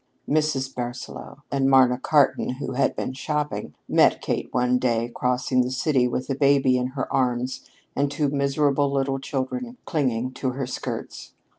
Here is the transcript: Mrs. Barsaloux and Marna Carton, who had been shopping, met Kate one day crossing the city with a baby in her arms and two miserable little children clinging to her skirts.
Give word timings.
Mrs. 0.27 0.73
Barsaloux 0.73 1.43
and 1.51 1.69
Marna 1.69 1.99
Carton, 1.99 2.53
who 2.55 2.71
had 2.71 2.95
been 2.95 3.13
shopping, 3.13 3.75
met 3.87 4.19
Kate 4.19 4.51
one 4.51 4.79
day 4.79 5.11
crossing 5.13 5.61
the 5.61 5.69
city 5.69 6.07
with 6.07 6.27
a 6.31 6.33
baby 6.33 6.75
in 6.75 6.87
her 6.93 7.05
arms 7.13 7.69
and 7.95 8.09
two 8.09 8.27
miserable 8.29 8.91
little 8.91 9.19
children 9.19 9.77
clinging 9.85 10.31
to 10.31 10.53
her 10.53 10.65
skirts. 10.65 11.35